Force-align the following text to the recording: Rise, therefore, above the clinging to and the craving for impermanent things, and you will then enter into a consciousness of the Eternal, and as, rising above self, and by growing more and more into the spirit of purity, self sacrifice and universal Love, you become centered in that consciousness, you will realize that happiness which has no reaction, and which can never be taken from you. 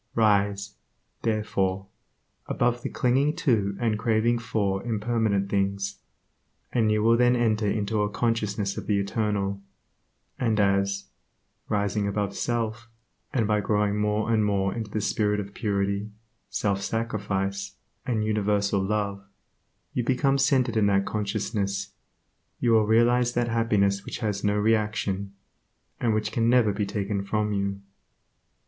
Rise, 0.15 0.77
therefore, 1.21 1.85
above 2.47 2.81
the 2.81 2.89
clinging 2.89 3.35
to 3.35 3.77
and 3.79 3.93
the 3.93 3.97
craving 3.97 4.39
for 4.39 4.83
impermanent 4.83 5.47
things, 5.51 5.99
and 6.71 6.91
you 6.91 7.03
will 7.03 7.15
then 7.15 7.35
enter 7.35 7.67
into 7.69 8.01
a 8.01 8.09
consciousness 8.09 8.77
of 8.79 8.87
the 8.87 8.97
Eternal, 8.99 9.61
and 10.39 10.59
as, 10.59 11.05
rising 11.69 12.07
above 12.07 12.35
self, 12.35 12.89
and 13.31 13.45
by 13.45 13.61
growing 13.61 13.99
more 14.01 14.33
and 14.33 14.43
more 14.43 14.73
into 14.73 14.89
the 14.89 15.01
spirit 15.01 15.39
of 15.39 15.53
purity, 15.53 16.09
self 16.49 16.81
sacrifice 16.81 17.75
and 18.03 18.23
universal 18.25 18.81
Love, 18.81 19.23
you 19.93 20.03
become 20.03 20.39
centered 20.39 20.75
in 20.75 20.87
that 20.87 21.05
consciousness, 21.05 21.93
you 22.59 22.71
will 22.71 22.87
realize 22.87 23.33
that 23.33 23.49
happiness 23.49 24.03
which 24.03 24.17
has 24.17 24.43
no 24.43 24.55
reaction, 24.57 25.35
and 25.99 26.15
which 26.15 26.31
can 26.31 26.49
never 26.49 26.73
be 26.73 26.87
taken 26.87 27.23
from 27.23 27.53
you. 27.53 27.81